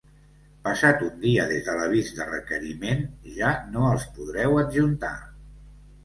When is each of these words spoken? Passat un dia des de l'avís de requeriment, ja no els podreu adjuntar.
Passat 0.67 1.01
un 1.07 1.17
dia 1.25 1.43
des 1.49 1.67
de 1.67 1.73
l'avís 1.79 2.07
de 2.19 2.25
requeriment, 2.29 3.03
ja 3.35 3.51
no 3.75 3.83
els 3.89 4.07
podreu 4.15 4.57
adjuntar. 4.63 5.13